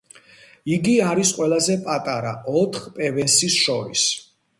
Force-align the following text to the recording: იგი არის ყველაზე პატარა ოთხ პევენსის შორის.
იგი 0.77 0.93
არის 1.07 1.33
ყველაზე 1.39 1.75
პატარა 1.83 2.31
ოთხ 2.61 2.87
პევენსის 2.97 3.59
შორის. 3.67 4.07